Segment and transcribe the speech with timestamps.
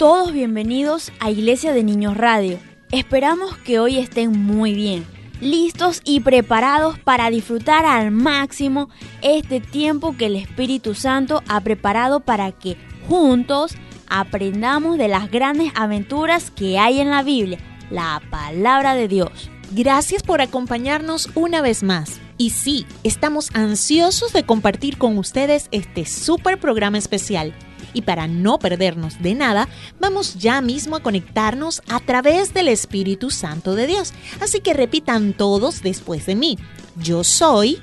[0.00, 2.58] Todos bienvenidos a Iglesia de Niños Radio.
[2.90, 5.04] Esperamos que hoy estén muy bien,
[5.42, 8.88] listos y preparados para disfrutar al máximo
[9.20, 13.74] este tiempo que el Espíritu Santo ha preparado para que juntos
[14.08, 17.58] aprendamos de las grandes aventuras que hay en la Biblia,
[17.90, 19.50] la palabra de Dios.
[19.72, 22.22] Gracias por acompañarnos una vez más.
[22.38, 27.54] Y sí, estamos ansiosos de compartir con ustedes este super programa especial
[27.92, 33.30] y para no perdernos de nada, vamos ya mismo a conectarnos a través del Espíritu
[33.30, 34.12] Santo de Dios.
[34.40, 36.58] Así que repitan todos después de mí.
[36.96, 37.80] Yo soy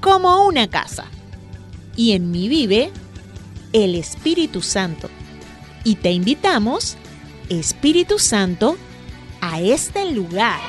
[0.00, 1.06] como una casa
[1.96, 2.92] y en mí vive
[3.72, 5.10] el Espíritu Santo.
[5.84, 6.96] Y te invitamos,
[7.48, 8.76] Espíritu Santo,
[9.40, 10.60] a este lugar.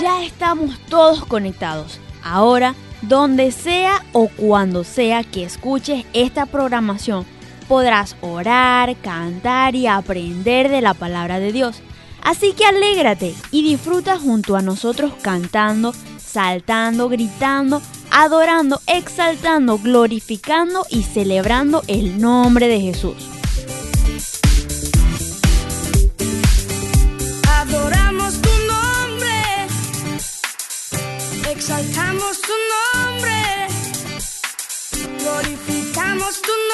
[0.00, 1.98] Ya estamos todos conectados.
[2.22, 7.26] Ahora donde sea o cuando sea que escuches esta programación,
[7.68, 11.82] podrás orar, cantar y aprender de la palabra de Dios.
[12.22, 17.80] Así que alégrate y disfruta junto a nosotros cantando, saltando, gritando,
[18.10, 23.35] adorando, exaltando, glorificando y celebrando el nombre de Jesús.
[31.66, 33.66] Exaltamos tu nombre.
[35.18, 36.65] glorificamos tu nombre,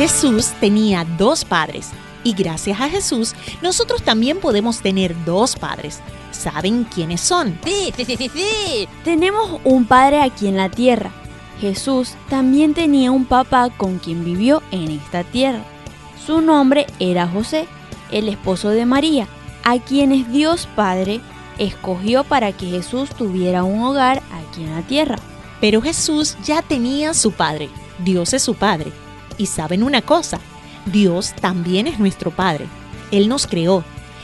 [0.00, 1.90] Jesús tenía dos padres
[2.24, 6.00] y gracias a Jesús nosotros también podemos tener dos padres.
[6.30, 7.58] ¿Saben quiénes son?
[7.66, 8.88] Sí, sí, sí, sí, sí.
[9.04, 11.10] Tenemos un padre aquí en la tierra.
[11.60, 15.62] Jesús también tenía un papá con quien vivió en esta tierra.
[16.24, 17.68] Su nombre era José,
[18.10, 19.28] el esposo de María,
[19.64, 21.20] a quienes Dios Padre
[21.58, 25.16] escogió para que Jesús tuviera un hogar aquí en la tierra.
[25.60, 27.68] Pero Jesús ya tenía su Padre.
[27.98, 28.92] Dios es su Padre.
[29.40, 30.38] Y saben una cosa,
[30.84, 32.66] Dios también es nuestro Padre.
[33.10, 33.82] Él nos creó.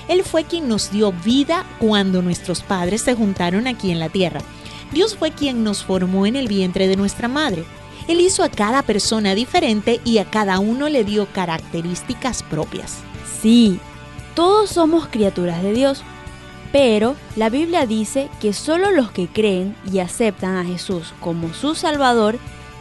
[0.08, 4.42] Él fue quien nos dio vida cuando nuestros padres se juntaron aquí en la tierra.
[4.92, 7.64] Dios fue quien nos formó en el vientre de nuestra madre.
[8.08, 12.98] Él hizo a cada persona diferente y a cada uno le dio características propias.
[13.40, 13.80] Sí,
[14.34, 16.02] todos somos criaturas de Dios,
[16.72, 21.74] pero la Biblia dice que solo los que creen y aceptan a Jesús como su
[21.74, 22.38] Salvador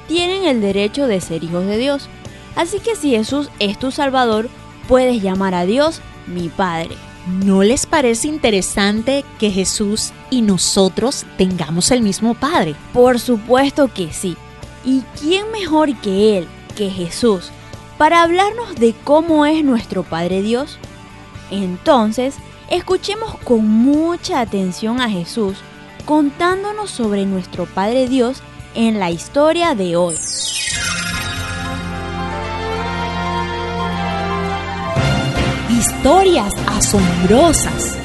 [0.07, 2.09] tienen el derecho de ser hijos de Dios.
[2.55, 4.49] Así que si Jesús es tu Salvador,
[4.87, 6.95] puedes llamar a Dios mi Padre.
[7.27, 12.75] ¿No les parece interesante que Jesús y nosotros tengamos el mismo Padre?
[12.93, 14.37] Por supuesto que sí.
[14.83, 17.49] ¿Y quién mejor que Él, que Jesús,
[17.97, 20.77] para hablarnos de cómo es nuestro Padre Dios?
[21.49, 22.35] Entonces,
[22.69, 25.57] escuchemos con mucha atención a Jesús
[26.05, 28.43] contándonos sobre nuestro Padre Dios
[28.75, 30.15] en la historia de hoy.
[36.05, 37.97] Historias asombrosas.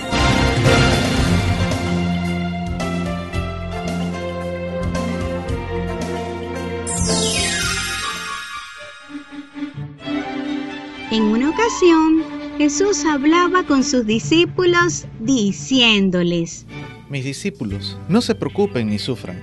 [11.11, 12.23] En una ocasión,
[12.57, 16.65] Jesús hablaba con sus discípulos diciéndoles,
[17.11, 19.39] Mis discípulos, no se preocupen ni sufran.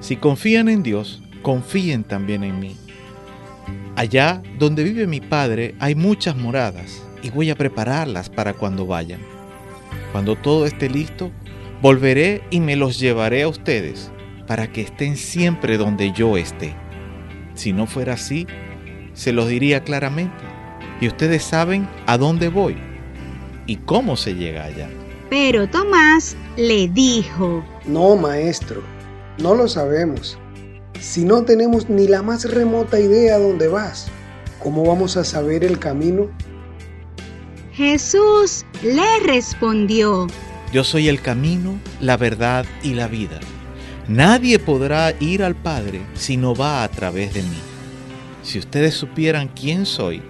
[0.00, 2.76] Si confían en Dios, confíen también en mí.
[3.96, 9.20] Allá donde vive mi Padre hay muchas moradas y voy a prepararlas para cuando vayan.
[10.12, 11.30] Cuando todo esté listo,
[11.80, 14.10] volveré y me los llevaré a ustedes
[14.46, 16.74] para que estén siempre donde yo esté.
[17.54, 18.46] Si no fuera así,
[19.14, 20.44] se los diría claramente.
[21.00, 22.76] Y ustedes saben a dónde voy
[23.66, 24.88] y cómo se llega allá.
[25.30, 28.82] pero Tomás le dijo, No, maestro,
[29.38, 30.38] no lo sabemos.
[31.00, 34.08] Si no tenemos ni la más remota idea a dónde vas,
[34.62, 36.28] ¿cómo vamos a saber el camino?
[37.74, 40.26] Jesús le respondió,
[40.72, 43.40] Yo soy el camino, la verdad y la vida.
[44.08, 47.58] Nadie podrá ir al Padre si no va a través de mí.
[48.42, 50.22] Si ustedes supieran quién soy,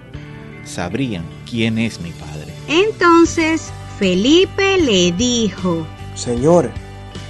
[0.64, 2.52] sabrían quién es mi Padre.
[2.68, 6.70] entonces Felipe le dijo, Señor,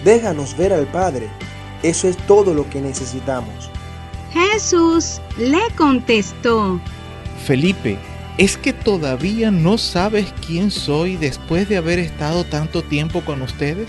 [0.05, 1.29] déjanos ver al Padre.
[1.83, 3.71] Eso es todo lo que necesitamos.
[4.33, 6.81] Jesús le contestó,
[7.45, 7.99] Felipe,
[8.39, 13.89] ¿es que todavía no sabes quién soy después de haber estado tanto tiempo con ustedes?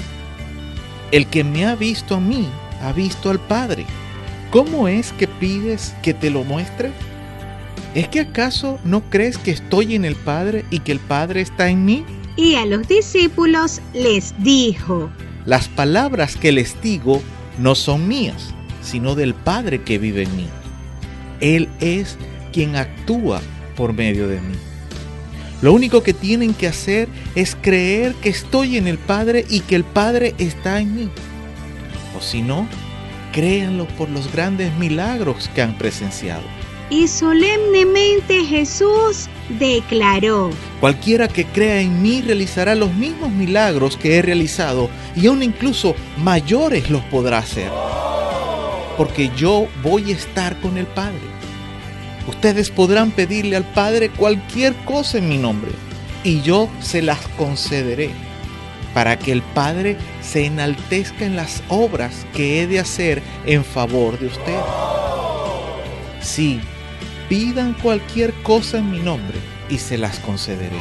[1.12, 2.48] El que me ha visto a mí,
[2.82, 3.86] ha visto al Padre.
[4.52, 6.92] ¿Cómo es que pides que te lo muestre?
[7.96, 11.70] ¿Es que acaso no crees que estoy en el Padre y que el Padre está
[11.70, 12.06] en mí?
[12.36, 15.10] y a los discípulos les dijo,
[15.46, 17.22] Las palabras que les digo
[17.60, 20.48] no son mías, sino del Padre que vive en mí.
[21.40, 22.18] Él es
[22.52, 23.42] quien actúa
[23.76, 24.56] por medio de mí.
[25.62, 29.76] Lo único que tienen que hacer es creer que estoy en el Padre y que
[29.76, 31.10] el Padre está en mí.
[32.18, 32.68] O si no,
[33.32, 36.44] créanlo por los grandes milagros que han presenciado.
[36.90, 39.28] y solemnemente Jesús
[39.58, 45.42] declaró, Cualquiera que crea en mí realizará los mismos milagros que he realizado y aún
[45.42, 47.72] incluso mayores los podrá hacer.
[48.98, 51.22] Porque yo voy a estar con el Padre.
[52.28, 55.72] Ustedes podrán pedirle al Padre cualquier cosa en mi nombre
[56.24, 58.12] y yo se las concederé
[58.94, 64.20] para que el Padre se enaltezca en las obras que he de hacer en favor
[64.20, 64.64] de ustedes.
[66.22, 66.62] Sí,
[67.28, 69.38] pidan cualquier cosa en mi nombre
[69.70, 70.80] y se las concederé.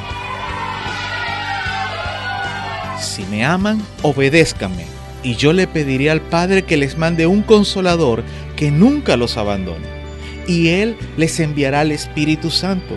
[3.00, 4.86] Si me aman, obedézcanme,
[5.22, 8.22] y yo le pediré al Padre que les mande un consolador
[8.56, 10.01] que nunca los abandone,
[10.46, 12.96] y Él les enviará el Espíritu Santo,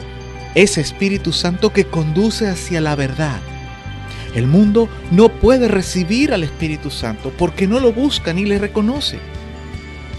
[0.55, 3.39] ese Espíritu Santo que conduce hacia la verdad.
[4.35, 9.17] El mundo no puede recibir al Espíritu Santo porque no lo busca ni le reconoce.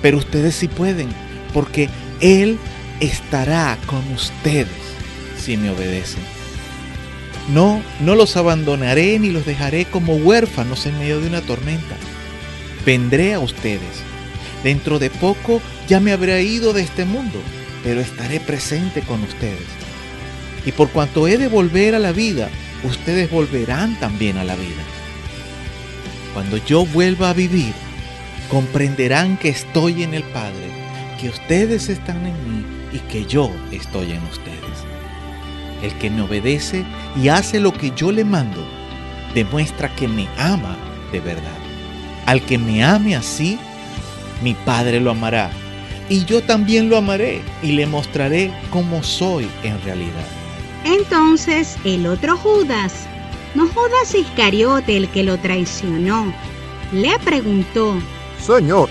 [0.00, 1.09] Pero ustedes sí pueden,
[1.52, 1.88] porque
[2.21, 2.59] Él
[3.00, 4.68] estará con ustedes
[5.38, 6.23] si me obedecen.
[7.52, 11.97] No, no los abandonaré ni los dejaré como huérfanos en medio de una tormenta.
[12.85, 14.02] vendré a ustedes.
[14.66, 17.40] Dentro de poco ya me habré ido de este mundo,
[17.85, 19.68] pero estaré presente con ustedes.
[20.64, 22.49] Y por cuanto he de volver a la vida,
[22.82, 24.82] ustedes volverán también a la vida.
[26.35, 27.73] Cuando yo vuelva a vivir,
[28.50, 30.66] comprenderán que estoy en el Padre,
[31.20, 34.78] que ustedes están en mí y que yo estoy en ustedes.
[35.80, 38.66] El que me obedece y hace lo que yo le mando,
[39.32, 40.76] demuestra que me ama
[41.12, 41.61] de verdad.
[42.26, 43.61] Al que me ame así,
[44.43, 45.50] mi Padre lo amará,
[46.09, 50.26] y yo también lo amaré y le mostraré cómo soy en realidad.
[50.85, 53.07] Entonces el otro Judas,
[53.55, 56.33] no Judas Iscariote el que lo traicionó,
[56.93, 57.95] le preguntó,
[58.40, 58.88] Señor,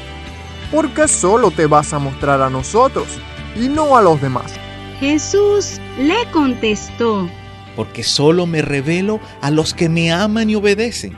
[0.71, 3.07] ¿por qué solo te vas a mostrar a nosotros
[3.55, 4.53] y no a los demás?
[4.99, 7.29] Jesús le contestó,
[7.75, 11.15] porque solo me revelo a los que me aman y obedecen.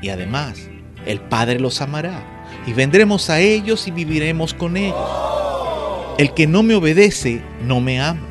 [0.00, 0.68] Y además,
[1.06, 2.22] el Padre los amará,
[2.66, 4.96] y vendremos a ellos y viviremos con ellos.
[6.18, 8.28] El que no me obedece, no me ama.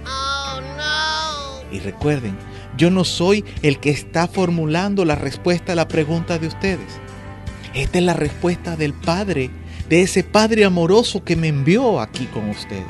[1.72, 2.38] Y recuerden,
[2.78, 7.00] yo no soy el que está formulando la respuesta a la pregunta de ustedes.
[7.74, 9.50] Esta es la respuesta del Padre,
[9.90, 12.86] de ese Padre amoroso que me envió aquí con ustedes.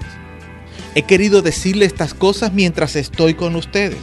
[0.96, 4.00] He querido decirle estas cosas mientras estoy con ustedes,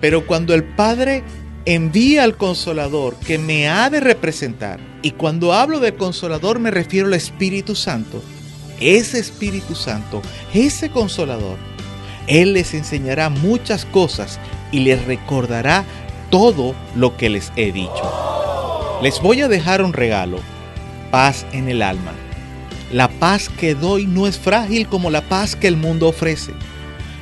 [0.00, 1.22] pero cuando el Padre
[1.66, 7.06] envía al consolador que me ha de representar, y cuando hablo del consolador me refiero
[7.06, 8.22] al Espíritu Santo,
[8.80, 10.20] ese Espíritu Santo,
[10.52, 11.56] ese consolador,
[12.26, 14.38] Él les enseñará muchas cosas
[14.72, 15.84] y les recordará
[16.30, 18.98] todo lo que les he dicho.
[19.02, 20.38] Les voy a dejar un regalo,
[21.10, 22.12] paz en el alma.
[22.92, 26.52] La paz que doy no es frágil como la paz que el mundo ofrece.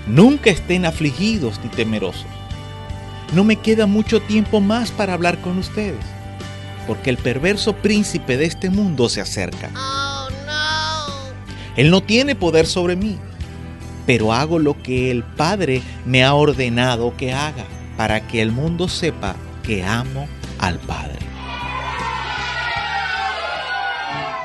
[0.06, 2.26] Nunca estén afligidos ni temerosos.
[3.34, 6.04] No me queda mucho tiempo más para hablar con ustedes,
[6.86, 9.70] porque el perverso príncipe de este mundo se acerca.
[11.76, 13.18] Él no tiene poder sobre mí,
[14.04, 17.64] pero hago lo que el Padre me ha ordenado que haga,
[17.96, 21.18] para que el mundo sepa que amo al Padre.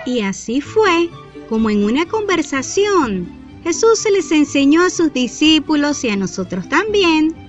[0.05, 1.09] Y así fue
[1.49, 7.46] como en una conversación Jesús se les enseñó a sus discípulos y a nosotros también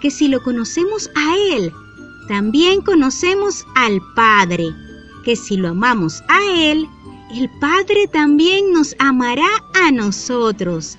[0.00, 1.72] que si lo conocemos a Él,
[2.28, 4.74] también conocemos al Padre,
[5.24, 6.88] que si lo amamos a Él,
[7.30, 10.98] el Padre también nos amará a nosotros,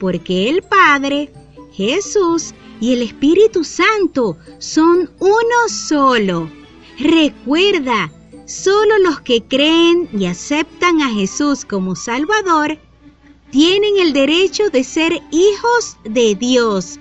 [0.00, 1.32] porque el Padre,
[1.72, 6.50] Jesús y el Espíritu Santo son uno solo.
[6.98, 8.10] Recuerda,
[8.46, 12.78] solo los que creen y aceptan a Jesús como Salvador
[13.50, 16.98] tienen el derecho de ser hijos de Dios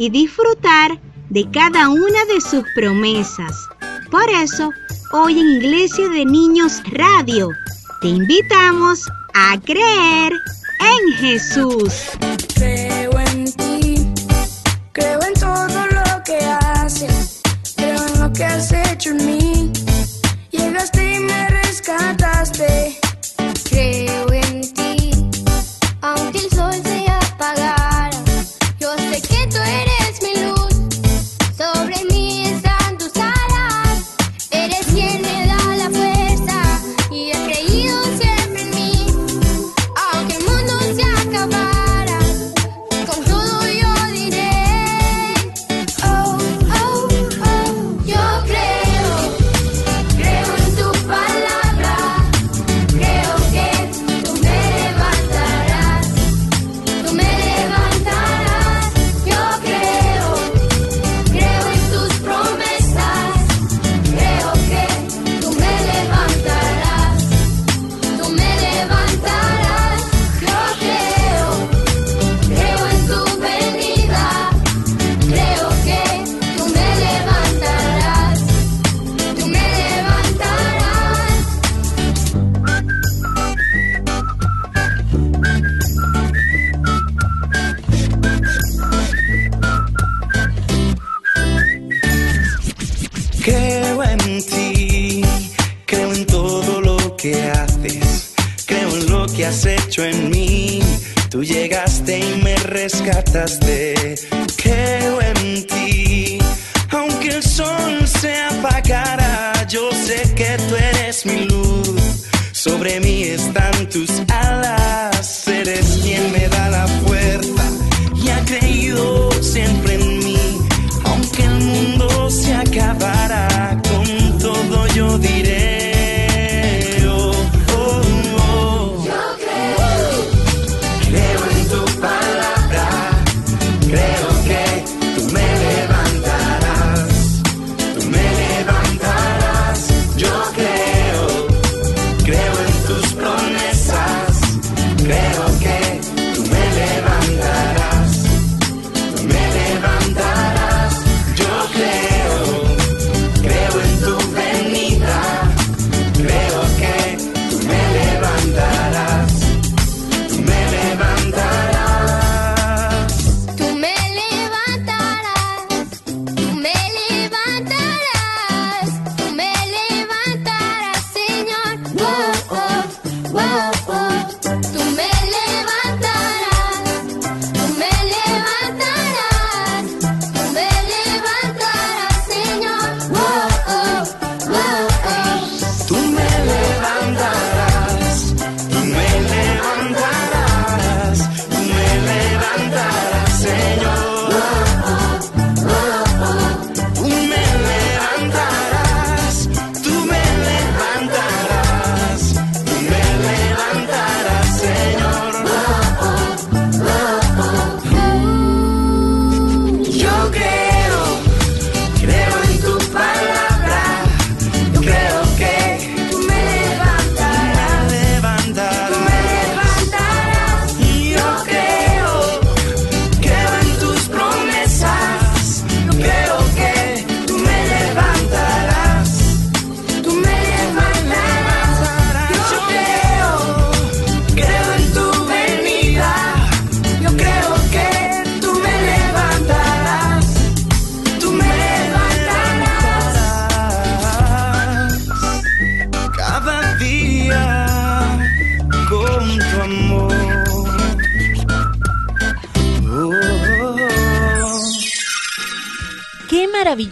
[0.00, 3.68] y disfrutar de cada una de sus promesas.
[4.10, 4.70] Por eso,
[5.12, 7.50] hoy en Iglesia de Niños Radio,
[8.00, 10.32] te invitamos a creer
[10.80, 11.92] en Jesús.
[12.54, 14.10] Creo en ti,
[14.92, 17.42] creo en todo lo que haces,
[17.76, 19.70] creo en lo que has hecho en mí.
[20.50, 22.19] Llegaste y me rescataste.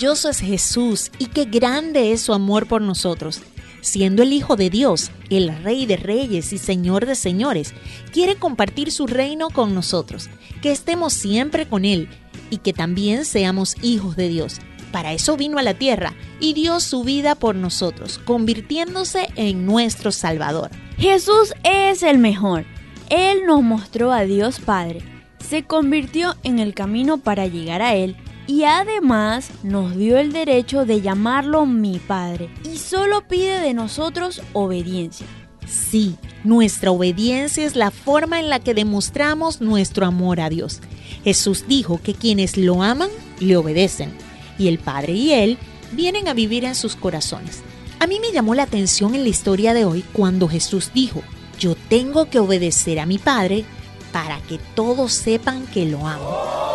[0.09, 3.42] Es Jesús y qué grande es su amor por nosotros.
[3.83, 7.75] Siendo el Hijo de Dios, el Rey de Reyes y Señor de Señores,
[8.11, 10.31] quiere compartir su reino con nosotros,
[10.62, 12.09] que estemos siempre con Él
[12.49, 14.61] y que también seamos hijos de Dios.
[14.92, 20.11] Para eso vino a la tierra y dio su vida por nosotros, convirtiéndose en nuestro
[20.11, 20.71] Salvador.
[20.97, 22.64] Jesús es el mejor.
[23.11, 25.03] Él nos mostró a Dios Padre,
[25.38, 28.16] se convirtió en el camino para llegar a Él
[28.49, 34.41] y además nos dio el derecho de llamarlo mi Padre y solo pide de nosotros
[34.55, 35.27] obediencia.
[35.67, 40.81] Sí, nuestra obediencia es la forma en la que demostramos nuestro amor a Dios.
[41.25, 44.15] Jesús dijo que quienes lo aman, le obedecen,
[44.59, 45.59] y el Padre y Él
[45.93, 47.63] vienen a vivir en sus corazones.
[48.01, 51.23] A mí me llamó la atención en la historia de hoy cuando Jesús dijo,
[51.61, 53.67] yo tengo que obedecer a mi Padre
[54.11, 56.68] para que todos sepan que lo amo.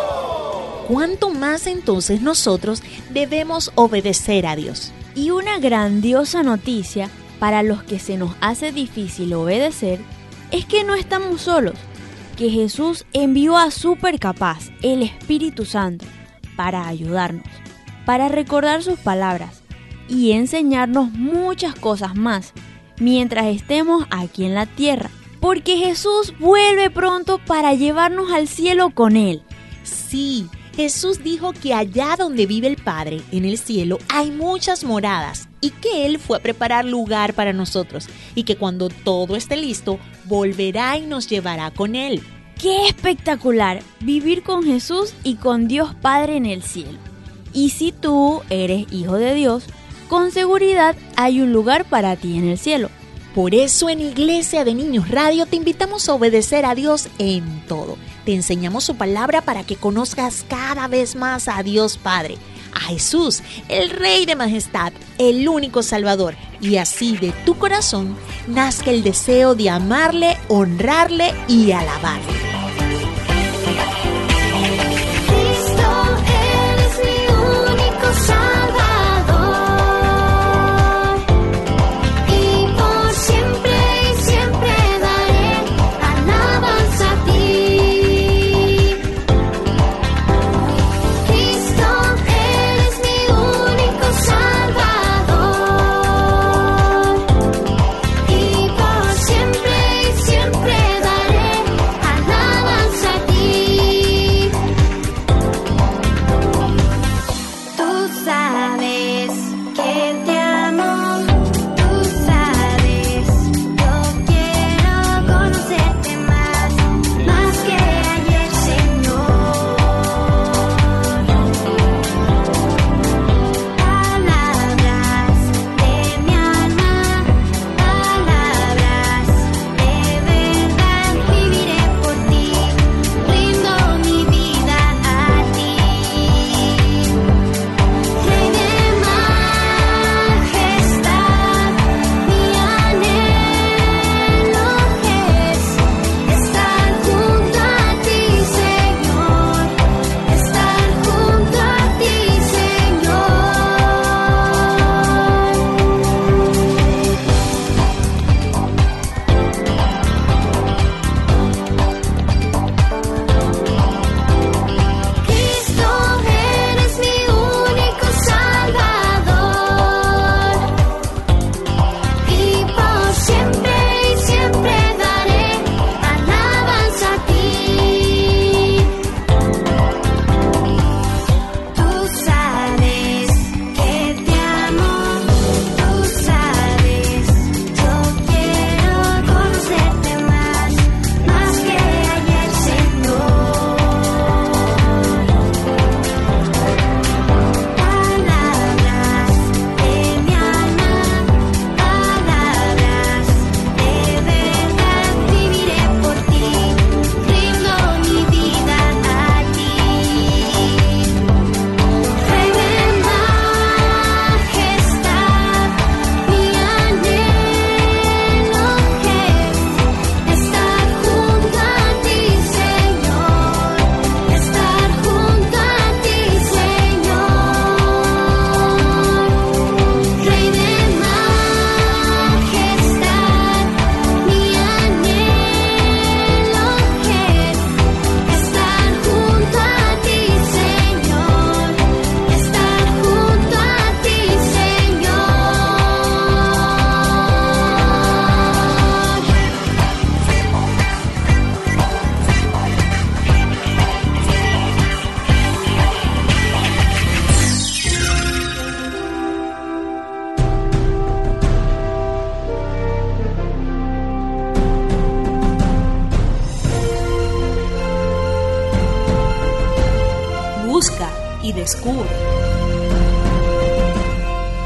[0.86, 4.92] ¿Cuánto más entonces nosotros debemos obedecer a Dios?
[5.14, 9.98] Y una grandiosa noticia para los que se nos hace difícil obedecer
[10.50, 11.74] es que no estamos solos,
[12.36, 16.04] que Jesús envió a Supercapaz, el Espíritu Santo,
[16.54, 17.46] para ayudarnos,
[18.04, 19.62] para recordar sus palabras
[20.06, 22.52] y enseñarnos muchas cosas más
[23.00, 25.08] mientras estemos aquí en la tierra,
[25.40, 29.42] porque Jesús vuelve pronto para llevarnos al cielo con Él.
[29.82, 35.48] Sí, Jesús dijo que allá donde vive el Padre, en el cielo, hay muchas moradas
[35.60, 40.00] y que Él fue a preparar lugar para nosotros y que cuando todo esté listo,
[40.24, 42.22] volverá y nos llevará con Él.
[42.60, 43.82] ¡Qué espectacular!
[44.00, 46.98] Vivir con Jesús y con Dios Padre en el cielo.
[47.52, 49.66] Y si tú eres hijo de Dios,
[50.08, 52.90] con seguridad hay un lugar para ti en el cielo.
[53.34, 57.96] Por eso en Iglesia de Niños Radio te invitamos a obedecer a Dios en todo.
[58.24, 62.36] Te enseñamos su palabra para que conozcas cada vez más a Dios Padre,
[62.72, 68.16] a Jesús, el Rey de Majestad, el único Salvador, y así de tu corazón
[68.48, 72.32] nazca el deseo de amarle, honrarle y alabarle.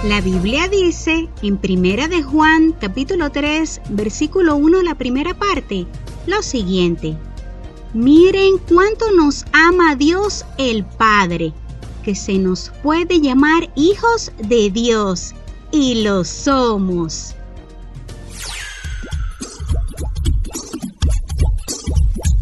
[0.02, 5.86] La Biblia dice en Primera de Juan, capítulo 3, versículo 1, la primera parte,
[6.26, 7.16] lo siguiente:
[7.94, 11.52] Miren cuánto nos ama Dios el Padre,
[12.02, 15.34] que se nos puede llamar hijos de Dios,
[15.70, 17.36] y lo somos.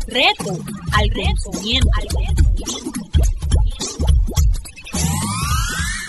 [0.06, 0.56] Reto
[0.92, 2.45] al conocimiento.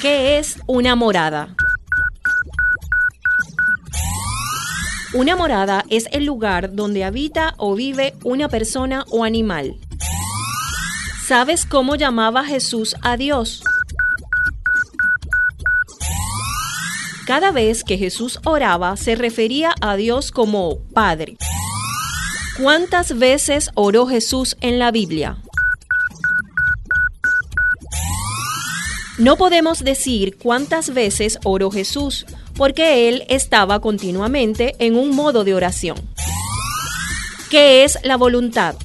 [0.08, 1.54] ¿Qué es una morada?
[5.14, 9.76] Una morada es el lugar donde habita o vive una persona o animal.
[11.26, 13.62] ¿Sabes cómo llamaba Jesús a Dios?
[17.26, 21.36] Cada vez que Jesús oraba se refería a Dios como Padre.
[22.62, 25.36] ¿Cuántas veces oró Jesús en la Biblia?
[29.18, 35.56] No podemos decir cuántas veces oró Jesús, porque él estaba continuamente en un modo de
[35.56, 35.98] oración.
[37.50, 38.76] ¿Qué es la voluntad?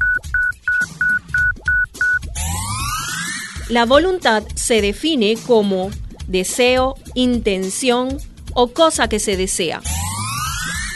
[3.68, 5.90] La voluntad se define como
[6.28, 8.16] deseo, intención
[8.54, 9.82] o cosa que se desea.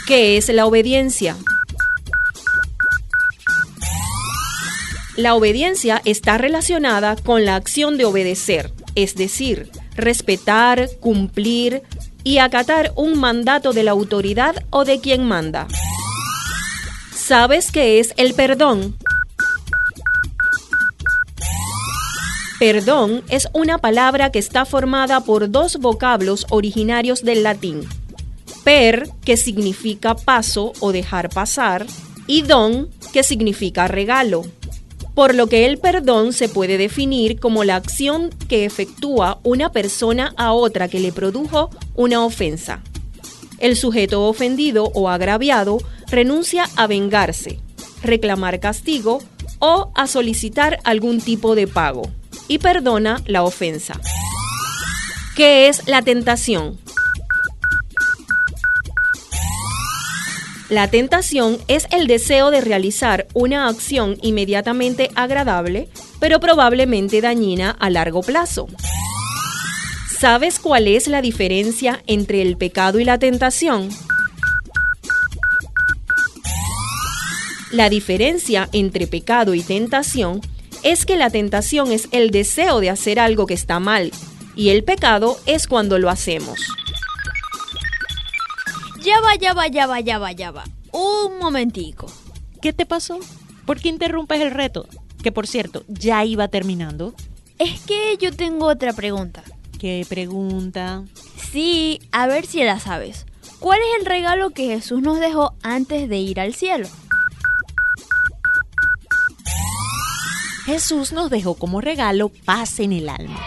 [0.07, 1.37] ¿Qué es la obediencia?
[5.15, 11.83] La obediencia está relacionada con la acción de obedecer es decir, respetar, cumplir
[12.23, 15.67] y acatar un mandato de la autoridad o de quien manda.
[17.13, 18.97] ¿Sabes qué es el perdón?
[22.59, 27.87] Perdón es una palabra que está formada por dos vocablos originarios del latín.
[28.63, 31.85] Per, que significa paso o dejar pasar,
[32.25, 34.41] y don, que significa regalo
[35.17, 40.31] por lo que el perdón se puede definir como la acción que efectúa una persona
[40.37, 42.83] a otra que le produjo una ofensa.
[43.57, 45.79] El sujeto ofendido o agraviado
[46.11, 47.59] renuncia a vengarse,
[48.03, 49.17] reclamar castigo
[49.57, 52.03] o a solicitar algún tipo de pago
[52.47, 53.99] y perdona la ofensa.
[55.35, 56.77] ¿Qué es la tentación?
[60.69, 65.87] La tentación es el deseo de realizar una acción inmediatamente agradable,
[66.19, 68.67] pero probablemente dañina a largo plazo.
[70.19, 73.89] ¿Sabes cuál es la diferencia entre el pecado y la tentación?
[77.71, 80.41] La diferencia entre pecado y tentación
[80.83, 84.11] es que la tentación es el deseo de hacer algo que está mal
[84.55, 86.59] y el pecado es cuando lo hacemos.
[89.17, 90.63] Ya va, ya va, ya va, ya va, ya va.
[90.91, 92.05] Un momentico.
[92.61, 93.19] ¿Qué te pasó?
[93.65, 94.87] ¿Por qué interrumpes el reto?
[95.23, 97.15] Que por cierto, ya iba terminando.
[97.57, 99.41] Es que yo tengo otra pregunta.
[99.79, 101.03] ¿Qué pregunta?
[101.51, 103.25] Sí, a ver si la sabes.
[103.57, 106.87] ¿Cuál es el regalo que Jesús nos dejó antes de ir al cielo?
[110.65, 113.41] Jesús nos dejó como regalo paz en el alma.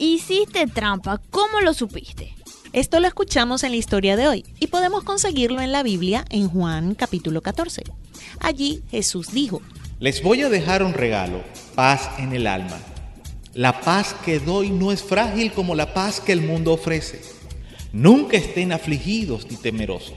[0.00, 1.20] Hiciste trampa.
[1.30, 2.34] ¿Cómo lo supiste?
[2.72, 6.48] Esto lo escuchamos en la historia de hoy y podemos conseguirlo en la Biblia en
[6.48, 7.82] Juan capítulo 14.
[8.40, 9.60] Allí Jesús dijo,
[9.98, 11.42] Les voy a dejar un regalo,
[11.74, 12.78] paz en el alma.
[13.52, 17.20] La paz que doy no es frágil como la paz que el mundo ofrece.
[17.92, 20.14] Nunca estén afligidos ni temerosos.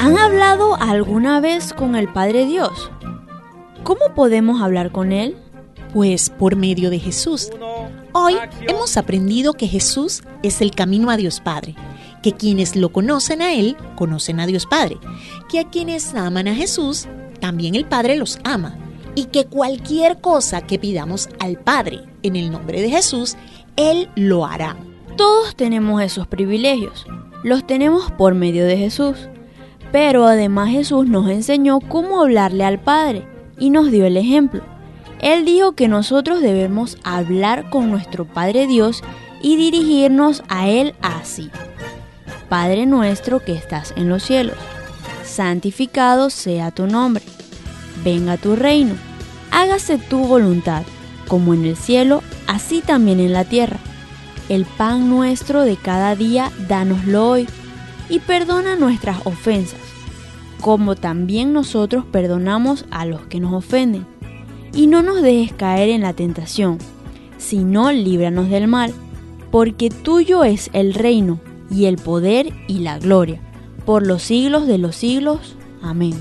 [0.00, 2.90] ¿Han hablado alguna vez con el Padre Dios?
[3.82, 5.36] ¿Cómo podemos hablar con Él?
[5.92, 7.50] Pues por medio de Jesús.
[8.12, 8.34] Hoy
[8.66, 11.74] hemos aprendido que Jesús es el camino a Dios Padre,
[12.22, 14.96] que quienes lo conocen a Él conocen a Dios Padre,
[15.50, 17.06] que a quienes aman a Jesús,
[17.40, 18.78] también el Padre los ama,
[19.14, 23.36] y que cualquier cosa que pidamos al Padre en el nombre de Jesús,
[23.76, 24.76] Él lo hará.
[25.16, 27.06] Todos tenemos esos privilegios,
[27.46, 29.28] los tenemos por medio de Jesús,
[29.92, 33.24] pero además Jesús nos enseñó cómo hablarle al Padre
[33.56, 34.62] y nos dio el ejemplo.
[35.20, 39.04] Él dijo que nosotros debemos hablar con nuestro Padre Dios
[39.42, 41.48] y dirigirnos a Él así.
[42.48, 44.56] Padre nuestro que estás en los cielos,
[45.24, 47.22] santificado sea tu nombre,
[48.04, 48.96] venga tu reino,
[49.52, 50.82] hágase tu voluntad,
[51.28, 53.78] como en el cielo, así también en la tierra.
[54.48, 57.48] El pan nuestro de cada día, dánoslo hoy,
[58.08, 59.80] y perdona nuestras ofensas,
[60.60, 64.06] como también nosotros perdonamos a los que nos ofenden.
[64.72, 66.78] Y no nos dejes caer en la tentación,
[67.38, 68.92] sino líbranos del mal,
[69.50, 73.40] porque tuyo es el reino, y el poder y la gloria,
[73.84, 75.56] por los siglos de los siglos.
[75.82, 76.14] Amén.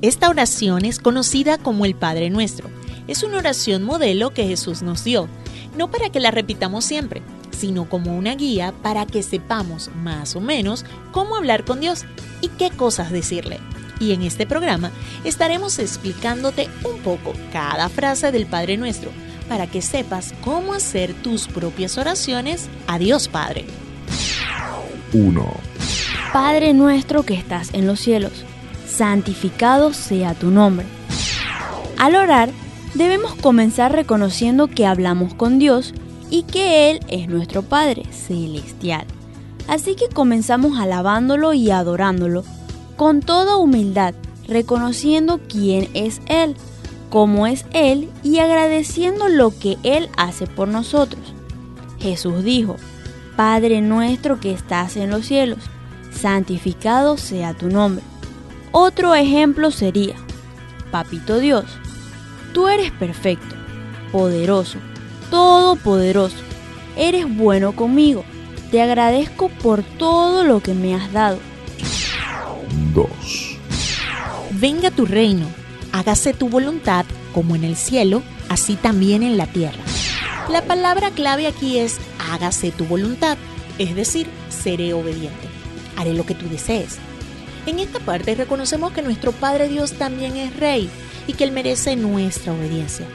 [0.00, 2.70] Esta oración es conocida como el Padre Nuestro.
[3.06, 5.28] Es una oración modelo que Jesús nos dio,
[5.76, 7.22] no para que la repitamos siempre,
[7.60, 12.06] sino como una guía para que sepamos más o menos cómo hablar con Dios
[12.40, 13.60] y qué cosas decirle.
[14.00, 14.90] Y en este programa
[15.24, 19.10] estaremos explicándote un poco cada frase del Padre Nuestro
[19.46, 23.66] para que sepas cómo hacer tus propias oraciones a Dios Padre.
[25.12, 25.52] 1.
[26.32, 28.32] Padre nuestro que estás en los cielos,
[28.88, 30.86] santificado sea tu nombre.
[31.98, 32.48] Al orar,
[32.94, 35.92] debemos comenzar reconociendo que hablamos con Dios
[36.30, 39.04] y que Él es nuestro Padre celestial.
[39.68, 42.44] Así que comenzamos alabándolo y adorándolo
[42.96, 44.14] con toda humildad,
[44.46, 46.56] reconociendo quién es Él,
[47.08, 51.22] cómo es Él y agradeciendo lo que Él hace por nosotros.
[51.98, 52.76] Jesús dijo,
[53.36, 55.58] Padre nuestro que estás en los cielos,
[56.10, 58.04] santificado sea tu nombre.
[58.72, 60.14] Otro ejemplo sería,
[60.90, 61.64] Papito Dios,
[62.52, 63.54] tú eres perfecto,
[64.12, 64.78] poderoso,
[65.30, 66.36] todopoderoso,
[66.96, 68.24] eres bueno conmigo,
[68.70, 71.38] te agradezco por todo lo que me has dado.
[72.94, 73.08] 2.
[74.52, 75.46] Venga tu reino,
[75.92, 79.78] hágase tu voluntad como en el cielo, así también en la tierra.
[80.48, 81.98] La palabra clave aquí es
[82.30, 83.38] hágase tu voluntad,
[83.78, 85.48] es decir, seré obediente,
[85.96, 86.98] haré lo que tú desees.
[87.66, 90.90] En esta parte reconocemos que nuestro Padre Dios también es Rey
[91.26, 93.06] y que Él merece nuestra obediencia.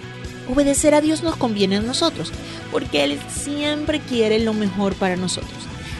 [0.48, 2.32] Obedecer a Dios nos conviene a nosotros,
[2.72, 5.54] porque Él siempre quiere lo mejor para nosotros.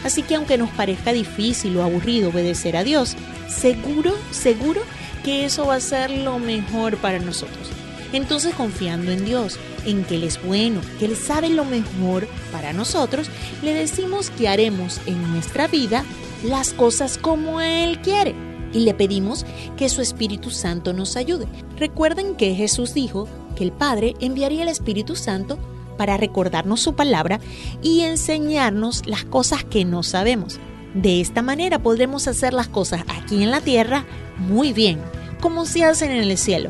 [0.04, 3.16] Así que aunque nos parezca difícil o aburrido obedecer a Dios,
[3.48, 4.82] seguro, seguro
[5.24, 7.70] que eso va a ser lo mejor para nosotros.
[8.12, 12.72] Entonces confiando en Dios, en que Él es bueno, que Él sabe lo mejor para
[12.72, 13.28] nosotros,
[13.62, 16.04] le decimos que haremos en nuestra vida
[16.44, 18.45] las cosas como Él quiere.
[18.76, 19.46] Y le pedimos
[19.78, 21.46] que su Espíritu Santo nos ayude.
[21.78, 25.58] Recuerden que Jesús dijo que el Padre enviaría el Espíritu Santo
[25.96, 27.40] para recordarnos su palabra
[27.80, 30.60] y enseñarnos las cosas que no sabemos.
[30.92, 34.04] De esta manera podremos hacer las cosas aquí en la tierra
[34.36, 35.00] muy bien,
[35.40, 36.68] como se hacen en el cielo.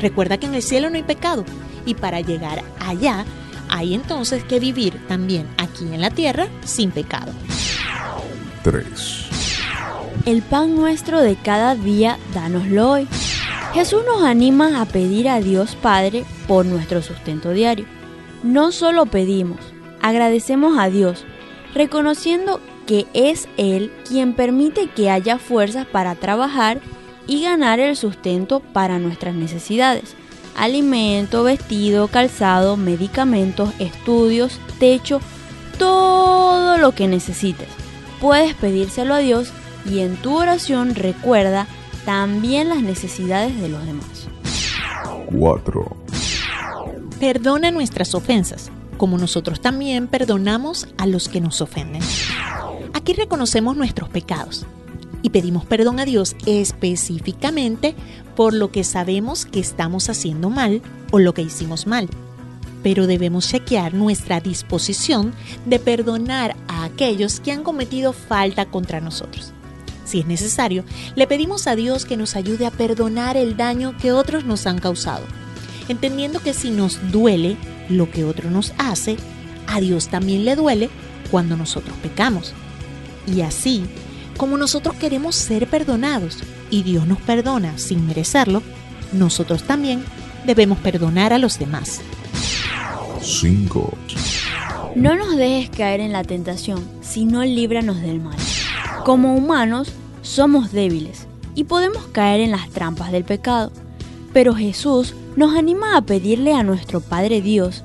[0.00, 1.44] Recuerda que en el cielo no hay pecado
[1.84, 3.24] y para llegar allá
[3.68, 7.32] hay entonces que vivir también aquí en la tierra sin pecado.
[8.64, 9.25] 3.
[10.26, 13.08] El pan nuestro de cada día, dánoslo hoy.
[13.74, 17.86] Jesús nos anima a pedir a Dios Padre por nuestro sustento diario.
[18.42, 19.60] No solo pedimos,
[20.02, 21.24] agradecemos a Dios,
[21.74, 26.80] reconociendo que es Él quien permite que haya fuerzas para trabajar
[27.28, 30.16] y ganar el sustento para nuestras necesidades.
[30.56, 35.20] Alimento, vestido, calzado, medicamentos, estudios, techo,
[35.78, 37.68] todo lo que necesites.
[38.20, 39.52] Puedes pedírselo a Dios
[39.90, 41.66] y en tu oración recuerda
[42.04, 44.28] también las necesidades de los demás.
[45.26, 45.96] 4.
[47.18, 52.02] Perdona nuestras ofensas, como nosotros también perdonamos a los que nos ofenden.
[52.94, 54.66] Aquí reconocemos nuestros pecados
[55.22, 57.94] y pedimos perdón a Dios específicamente
[58.36, 62.08] por lo que sabemos que estamos haciendo mal o lo que hicimos mal.
[62.82, 65.32] Pero debemos chequear nuestra disposición
[65.64, 69.52] de perdonar a aquellos que han cometido falta contra nosotros.
[70.06, 70.84] Si es necesario,
[71.16, 74.78] le pedimos a Dios que nos ayude a perdonar el daño que otros nos han
[74.78, 75.24] causado,
[75.88, 77.56] entendiendo que si nos duele
[77.88, 79.16] lo que otro nos hace,
[79.66, 80.90] a Dios también le duele
[81.30, 82.54] cuando nosotros pecamos.
[83.26, 83.84] Y así,
[84.36, 86.38] como nosotros queremos ser perdonados
[86.70, 88.62] y Dios nos perdona sin merecerlo,
[89.12, 90.04] nosotros también
[90.46, 92.00] debemos perdonar a los demás.
[93.20, 93.98] 5.
[94.94, 98.36] No nos dejes caer en la tentación, sino líbranos del mal.
[99.06, 99.92] Como humanos,
[100.22, 103.70] somos débiles y podemos caer en las trampas del pecado.
[104.32, 107.84] Pero Jesús nos anima a pedirle a nuestro Padre Dios.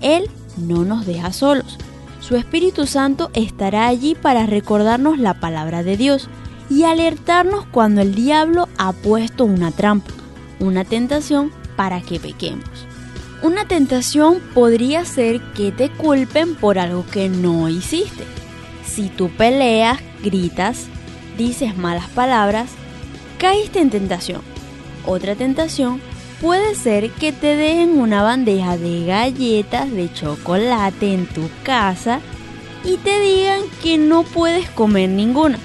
[0.00, 1.76] Él no nos deja solos.
[2.20, 6.30] Su Espíritu Santo estará allí para recordarnos la palabra de Dios
[6.70, 10.12] y alertarnos cuando el diablo ha puesto una trampa,
[10.60, 12.86] una tentación para que pequemos.
[13.42, 18.24] Una tentación podría ser que te culpen por algo que no hiciste.
[18.86, 20.86] Si tú peleas, gritas,
[21.38, 22.70] dices malas palabras,
[23.38, 24.40] caíste en tentación.
[25.06, 26.00] Otra tentación
[26.40, 32.20] puede ser que te dejen una bandeja de galletas de chocolate en tu casa
[32.84, 35.58] y te digan que no puedes comer ninguna,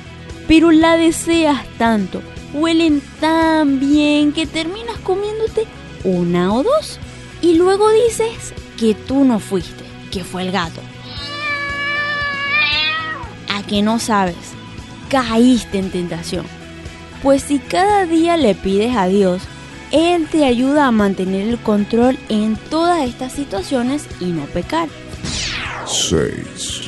[0.48, 2.22] pero la deseas tanto,
[2.54, 5.66] huelen tan bien que terminas comiéndote
[6.04, 7.00] una o dos
[7.42, 10.82] y luego dices que tú no fuiste, que fue el gato.
[13.70, 14.36] ¿A que no sabes?
[15.10, 16.44] Caíste en tentación.
[17.22, 19.44] Pues si cada día le pides a Dios,
[19.92, 24.90] Él te ayuda a mantener el control en todas estas situaciones y no pecar.
[25.86, 26.82] 6.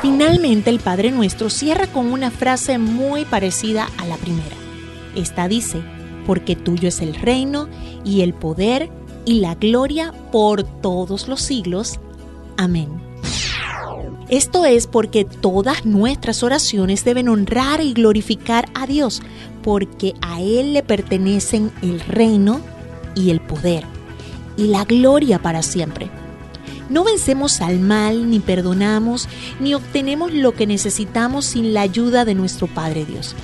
[0.00, 4.56] Finalmente el Padre Nuestro cierra con una frase muy parecida a la primera.
[5.14, 5.82] Esta dice,
[6.24, 7.68] porque tuyo es el reino
[8.02, 8.88] y el poder
[9.26, 12.00] y la gloria por todos los siglos.
[12.56, 13.03] Amén.
[14.28, 19.22] Esto es porque todas nuestras oraciones deben honrar y glorificar a Dios,
[19.62, 22.60] porque a Él le pertenecen el reino
[23.14, 23.84] y el poder
[24.56, 26.10] y la gloria para siempre.
[26.88, 32.34] No vencemos al mal, ni perdonamos, ni obtenemos lo que necesitamos sin la ayuda de
[32.34, 33.34] nuestro Padre Dios.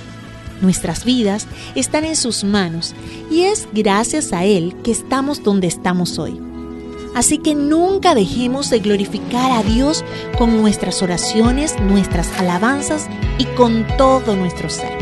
[0.61, 2.93] Nuestras vidas están en sus manos
[3.31, 6.50] y es gracias a Él que estamos donde estamos hoy.
[7.13, 10.03] Así que nunca dejemos de glorificar a Dios
[10.37, 13.07] con nuestras oraciones, nuestras alabanzas
[13.37, 14.97] y con todo nuestro ser.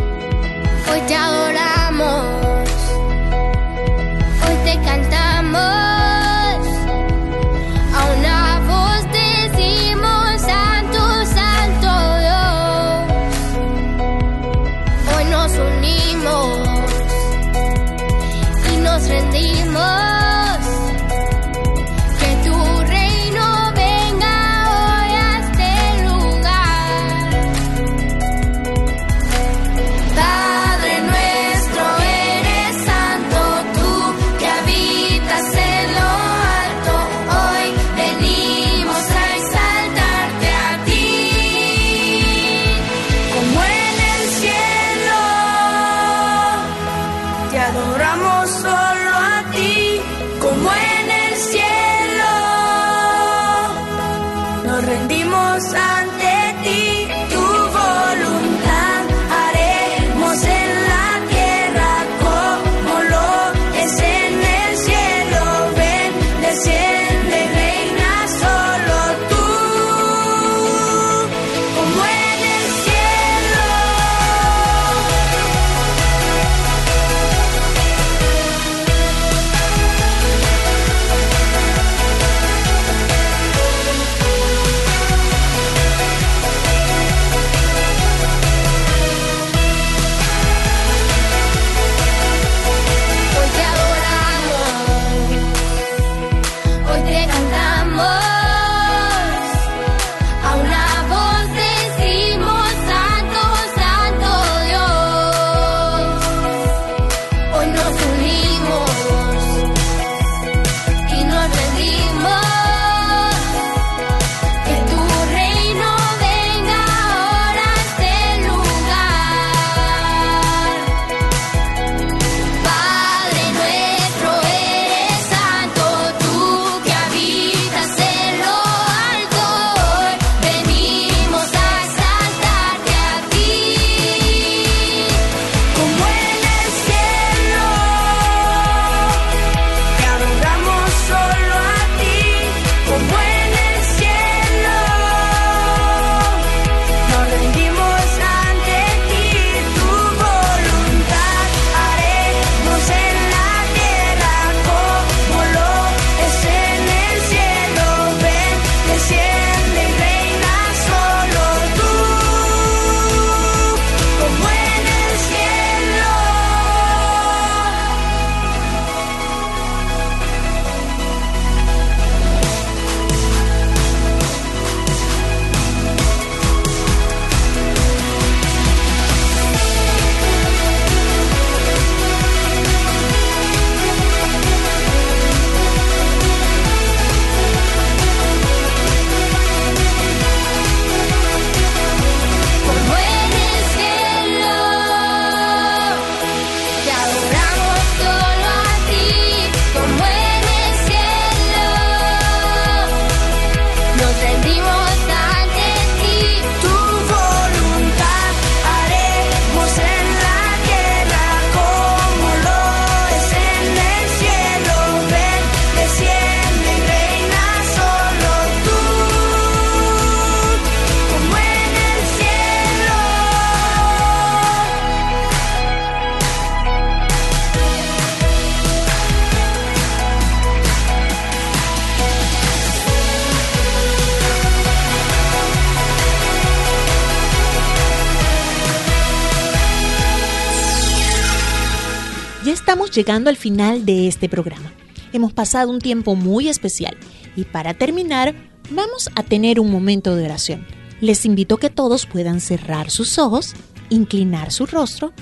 [242.70, 244.72] Estamos llegando al final de este programa.
[245.12, 246.96] Hemos pasado un tiempo muy especial
[247.36, 248.36] y para terminar
[248.70, 250.68] vamos a tener un momento de oración.
[251.02, 253.56] Les invito a que todos puedan cerrar sus ojos,
[253.90, 255.14] inclinar su rostro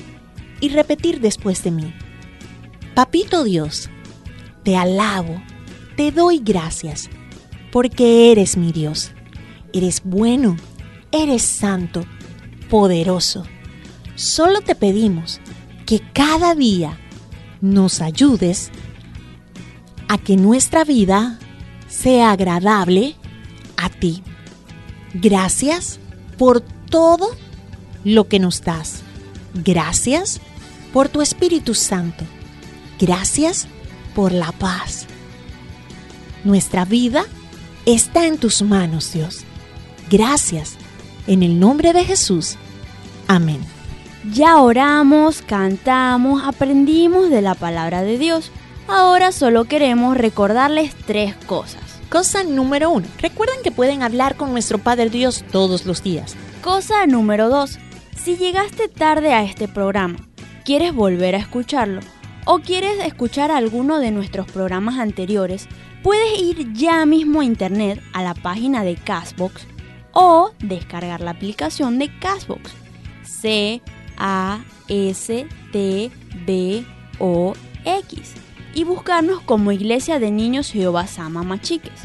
[0.59, 1.93] y repetir después de mí.
[2.93, 3.89] Papito Dios,
[4.63, 5.41] te alabo,
[5.95, 7.09] te doy gracias,
[7.71, 9.11] porque eres mi Dios.
[9.71, 10.57] Eres bueno,
[11.13, 12.03] eres santo,
[12.69, 13.45] poderoso.
[14.15, 15.39] Solo te pedimos
[15.85, 16.99] que cada día
[17.61, 18.71] nos ayudes
[20.07, 21.39] a que nuestra vida
[21.87, 23.15] sea agradable
[23.75, 24.23] a ti.
[25.13, 25.99] Gracias
[26.37, 27.29] por todo
[28.03, 29.01] lo que nos das.
[29.53, 30.39] Gracias
[30.93, 32.23] por tu Espíritu Santo.
[32.99, 33.67] Gracias
[34.15, 35.05] por la paz.
[36.43, 37.25] Nuestra vida
[37.85, 39.41] está en tus manos, Dios.
[40.09, 40.75] Gracias.
[41.27, 42.55] En el nombre de Jesús.
[43.27, 43.76] Amén.
[44.23, 48.51] Ya oramos, cantamos, aprendimos de la palabra de Dios.
[48.87, 51.81] Ahora solo queremos recordarles tres cosas.
[52.09, 53.05] Cosa número uno.
[53.19, 56.35] Recuerden que pueden hablar con nuestro Padre Dios todos los días.
[56.61, 57.79] Cosa número dos.
[58.15, 60.17] Si llegaste tarde a este programa,
[60.65, 62.01] quieres volver a escucharlo
[62.45, 65.67] o quieres escuchar alguno de nuestros programas anteriores,
[66.01, 69.67] puedes ir ya mismo a internet a la página de Castbox
[70.13, 72.71] o descargar la aplicación de Castbox.
[73.23, 73.81] C
[74.17, 76.11] A S T
[76.45, 76.85] B
[77.19, 77.53] O
[77.85, 78.33] X
[78.73, 82.01] y buscarnos como Iglesia de Niños Jehová Sama Machiques.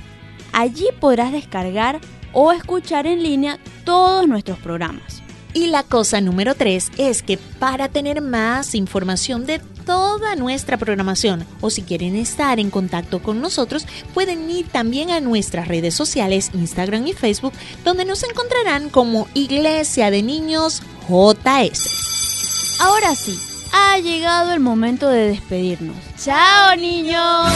[0.53, 2.01] Allí podrás descargar
[2.33, 5.23] o escuchar en línea todos nuestros programas.
[5.55, 11.47] Y la cosa número tres es que para tener más información de toda nuestra programación
[11.61, 16.51] o si quieren estar en contacto con nosotros pueden ir también a nuestras redes sociales
[16.55, 17.53] Instagram y Facebook
[17.85, 22.79] donde nos encontrarán como Iglesia de Niños JS.
[22.81, 23.39] Ahora sí,
[23.73, 25.97] ha llegado el momento de despedirnos.
[26.23, 27.53] ¡Chao niños!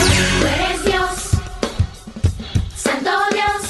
[2.76, 3.65] Santo Dios.